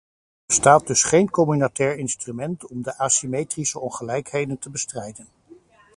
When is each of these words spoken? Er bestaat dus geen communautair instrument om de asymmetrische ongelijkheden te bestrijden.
Er 0.03 0.45
bestaat 0.47 0.87
dus 0.87 1.03
geen 1.03 1.29
communautair 1.29 1.97
instrument 1.97 2.67
om 2.67 2.81
de 2.83 2.97
asymmetrische 2.97 3.79
ongelijkheden 3.79 4.57
te 4.59 4.69
bestrijden. 4.69 5.27